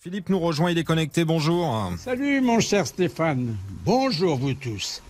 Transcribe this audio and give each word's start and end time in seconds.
Philippe 0.00 0.28
nous 0.28 0.38
rejoint, 0.38 0.70
il 0.70 0.78
est 0.78 0.84
connecté, 0.84 1.24
bonjour. 1.24 1.92
Salut 1.98 2.40
mon 2.40 2.60
cher 2.60 2.86
Stéphane, 2.86 3.56
bonjour 3.84 4.36
vous 4.36 4.54
tous. 4.54 5.02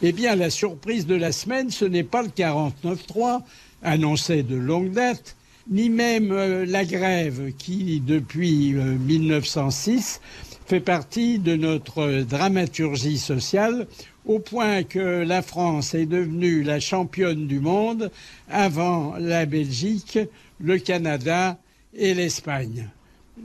Eh 0.00 0.12
bien 0.12 0.36
la 0.36 0.48
surprise 0.48 1.08
de 1.08 1.16
la 1.16 1.32
semaine, 1.32 1.70
ce 1.70 1.84
n'est 1.84 2.04
pas 2.04 2.22
le 2.22 2.28
49.3, 2.28 3.40
annoncé 3.82 4.44
de 4.44 4.54
longue 4.54 4.92
date, 4.92 5.36
ni 5.68 5.90
même 5.90 6.30
euh, 6.30 6.64
la 6.64 6.84
grève 6.84 7.52
qui, 7.58 7.98
depuis 7.98 8.74
1906, 8.74 10.20
euh, 10.22 10.56
fait 10.68 10.78
partie 10.78 11.40
de 11.40 11.56
notre 11.56 12.22
dramaturgie 12.22 13.18
sociale, 13.18 13.88
au 14.24 14.38
point 14.38 14.84
que 14.84 15.24
la 15.24 15.42
France 15.42 15.94
est 15.94 16.06
devenue 16.06 16.62
la 16.62 16.78
championne 16.78 17.48
du 17.48 17.58
monde 17.58 18.12
avant 18.48 19.16
la 19.18 19.46
Belgique, 19.46 20.20
le 20.60 20.78
Canada 20.78 21.58
et 21.92 22.14
l'Espagne. 22.14 22.88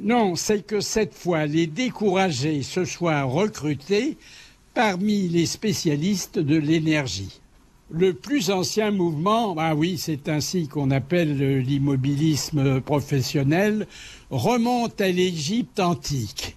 Non, 0.01 0.35
c'est 0.35 0.65
que 0.65 0.79
cette 0.81 1.13
fois, 1.13 1.45
les 1.45 1.67
découragés 1.67 2.63
se 2.63 2.85
soient 2.85 3.23
recrutés 3.23 4.17
parmi 4.73 5.27
les 5.29 5.45
spécialistes 5.45 6.39
de 6.39 6.55
l'énergie. 6.55 7.39
Le 7.89 8.13
plus 8.13 8.49
ancien 8.49 8.91
mouvement, 8.91 9.55
ah 9.59 9.75
oui, 9.75 9.97
c'est 9.97 10.27
ainsi 10.27 10.67
qu'on 10.67 10.89
appelle 10.89 11.59
l'immobilisme 11.59 12.81
professionnel, 12.81 13.87
remonte 14.31 14.99
à 14.99 15.09
l'Égypte 15.09 15.79
antique. 15.79 16.55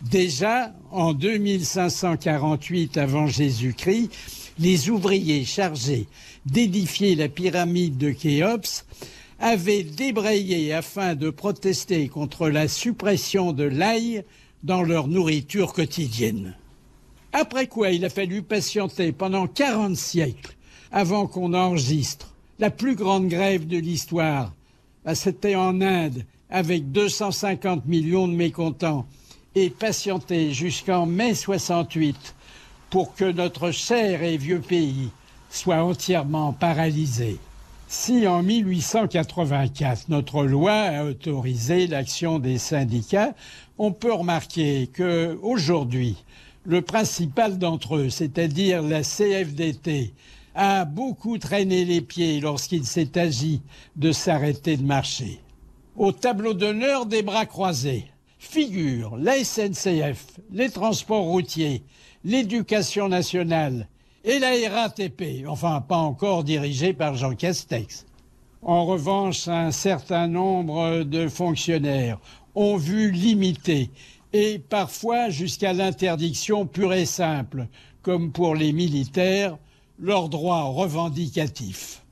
Déjà, 0.00 0.72
en 0.90 1.12
2548 1.12 2.96
avant 2.96 3.26
Jésus-Christ, 3.26 4.10
les 4.58 4.90
ouvriers 4.90 5.44
chargés 5.44 6.06
d'édifier 6.46 7.14
la 7.16 7.28
pyramide 7.28 7.98
de 7.98 8.10
Khéops 8.10 8.84
avait 9.38 9.84
débrayé 9.84 10.72
afin 10.72 11.14
de 11.14 11.30
protester 11.30 12.08
contre 12.08 12.48
la 12.48 12.68
suppression 12.68 13.52
de 13.52 13.64
l'ail 13.64 14.24
dans 14.64 14.82
leur 14.82 15.06
nourriture 15.06 15.72
quotidienne. 15.72 16.56
Après 17.32 17.66
quoi, 17.66 17.90
il 17.90 18.04
a 18.04 18.10
fallu 18.10 18.42
patienter 18.42 19.12
pendant 19.12 19.46
40 19.46 19.96
siècles 19.96 20.56
avant 20.90 21.26
qu'on 21.26 21.54
enregistre 21.54 22.34
la 22.58 22.70
plus 22.70 22.96
grande 22.96 23.28
grève 23.28 23.66
de 23.66 23.78
l'histoire. 23.78 24.52
Ah, 25.04 25.14
c'était 25.14 25.54
en 25.54 25.80
Inde 25.80 26.24
avec 26.50 26.90
250 26.90 27.86
millions 27.86 28.26
de 28.26 28.34
mécontents 28.34 29.06
et 29.54 29.70
patienter 29.70 30.52
jusqu'en 30.52 31.06
mai 31.06 31.34
68 31.34 32.34
pour 32.90 33.14
que 33.14 33.30
notre 33.30 33.70
cher 33.70 34.22
et 34.22 34.36
vieux 34.36 34.60
pays 34.60 35.10
soit 35.50 35.84
entièrement 35.84 36.52
paralysé. 36.52 37.38
Si 37.90 38.26
en 38.26 38.42
1884 38.42 40.10
notre 40.10 40.44
loi 40.44 40.74
a 40.74 41.04
autorisé 41.04 41.86
l'action 41.86 42.38
des 42.38 42.58
syndicats, 42.58 43.34
on 43.78 43.92
peut 43.92 44.12
remarquer 44.12 44.88
que 44.92 45.38
aujourd'hui, 45.40 46.22
le 46.66 46.82
principal 46.82 47.56
d'entre 47.56 47.96
eux, 47.96 48.10
c'est-à-dire 48.10 48.82
la 48.82 49.00
CFDT, 49.00 50.12
a 50.54 50.84
beaucoup 50.84 51.38
traîné 51.38 51.86
les 51.86 52.02
pieds 52.02 52.40
lorsqu'il 52.40 52.84
s'est 52.84 53.18
agi 53.18 53.62
de 53.96 54.12
s'arrêter 54.12 54.76
de 54.76 54.84
marcher. 54.84 55.40
Au 55.96 56.12
tableau 56.12 56.52
d'honneur 56.52 57.06
des 57.06 57.22
bras 57.22 57.46
croisés 57.46 58.04
figurent 58.38 59.16
la 59.16 59.42
SNCF, 59.42 60.26
les 60.52 60.68
transports 60.68 61.24
routiers, 61.24 61.82
l'éducation 62.22 63.08
nationale, 63.08 63.88
et 64.24 64.38
la 64.38 64.50
RATP, 64.70 65.46
enfin 65.46 65.80
pas 65.80 65.96
encore 65.96 66.44
dirigée 66.44 66.92
par 66.92 67.14
Jean 67.14 67.34
Castex. 67.34 68.06
En 68.62 68.84
revanche, 68.84 69.46
un 69.48 69.70
certain 69.70 70.26
nombre 70.26 71.04
de 71.04 71.28
fonctionnaires 71.28 72.18
ont 72.54 72.76
vu 72.76 73.12
limiter 73.12 73.90
et 74.32 74.58
parfois 74.58 75.30
jusqu'à 75.30 75.72
l'interdiction 75.72 76.66
pure 76.66 76.92
et 76.92 77.06
simple, 77.06 77.68
comme 78.02 78.32
pour 78.32 78.54
les 78.54 78.72
militaires, 78.72 79.56
leurs 79.98 80.28
droits 80.28 80.64
revendicatifs. 80.64 82.02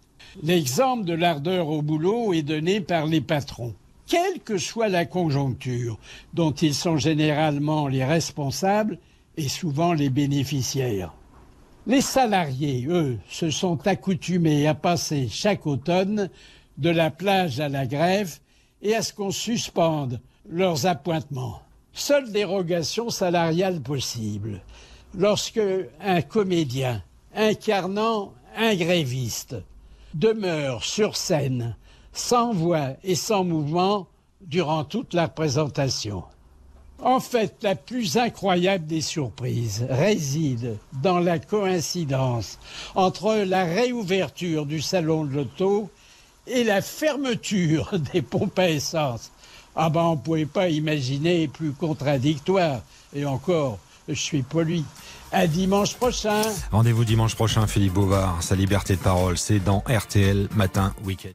L'exemple 0.42 1.04
de 1.04 1.14
l'ardeur 1.14 1.68
au 1.68 1.82
boulot 1.82 2.32
est 2.32 2.42
donné 2.42 2.80
par 2.80 3.06
les 3.06 3.20
patrons. 3.20 3.74
Quelle 4.06 4.40
que 4.44 4.58
soit 4.58 4.88
la 4.88 5.04
conjoncture 5.04 5.98
dont 6.32 6.52
ils 6.52 6.74
sont 6.74 6.96
généralement 6.96 7.88
les 7.88 8.04
responsables 8.04 8.98
et 9.36 9.48
souvent 9.48 9.92
les 9.92 10.10
bénéficiaires. 10.10 11.12
Les 11.86 12.00
salariés, 12.00 12.86
eux, 12.88 13.16
se 13.28 13.48
sont 13.48 13.86
accoutumés 13.86 14.66
à 14.66 14.74
passer 14.74 15.28
chaque 15.28 15.68
automne 15.68 16.28
de 16.78 16.90
la 16.90 17.12
plage 17.12 17.60
à 17.60 17.68
la 17.68 17.86
grève 17.86 18.40
et 18.82 18.96
à 18.96 19.02
ce 19.02 19.12
qu'on 19.12 19.30
suspende 19.30 20.20
leurs 20.48 20.86
appointements. 20.86 21.62
Seule 21.92 22.32
dérogation 22.32 23.08
salariale 23.08 23.80
possible 23.80 24.60
lorsque 25.16 25.60
un 26.00 26.22
comédien 26.22 27.02
incarnant 27.34 28.32
un 28.56 28.74
gréviste 28.74 29.54
demeure 30.12 30.82
sur 30.82 31.16
scène 31.16 31.76
sans 32.12 32.52
voix 32.52 32.94
et 33.04 33.14
sans 33.14 33.44
mouvement 33.44 34.08
durant 34.40 34.84
toute 34.84 35.14
la 35.14 35.26
représentation. 35.26 36.24
En 37.02 37.20
fait, 37.20 37.56
la 37.62 37.74
plus 37.74 38.16
incroyable 38.16 38.86
des 38.86 39.02
surprises 39.02 39.86
réside 39.90 40.76
dans 41.02 41.18
la 41.18 41.38
coïncidence 41.38 42.58
entre 42.94 43.34
la 43.46 43.64
réouverture 43.64 44.64
du 44.64 44.80
salon 44.80 45.24
de 45.24 45.34
l'auto 45.34 45.90
et 46.46 46.64
la 46.64 46.80
fermeture 46.80 47.98
des 48.12 48.22
pompes 48.22 48.58
à 48.58 48.70
essence. 48.70 49.30
Ah 49.74 49.90
ben, 49.90 50.02
on 50.02 50.16
ne 50.16 50.20
pouvait 50.20 50.46
pas 50.46 50.68
imaginer 50.70 51.48
plus 51.48 51.72
contradictoire. 51.72 52.80
Et 53.14 53.26
encore, 53.26 53.78
je 54.08 54.14
suis 54.14 54.42
poli. 54.42 54.84
À 55.32 55.46
dimanche 55.46 55.94
prochain. 55.96 56.40
Rendez-vous 56.70 57.04
dimanche 57.04 57.34
prochain, 57.34 57.66
Philippe 57.66 57.94
Bovard. 57.94 58.42
Sa 58.42 58.54
liberté 58.54 58.94
de 58.94 59.00
parole, 59.00 59.36
c'est 59.36 59.58
dans 59.58 59.82
RTL 59.88 60.48
Matin 60.54 60.94
Week-end. 61.04 61.24